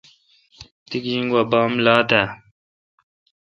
تی 0.87 0.97
گیجین 1.03 1.25
گوا 1.31 1.41
بام 1.51 1.71
لا 1.85 1.95
دہ۔ 2.09 2.21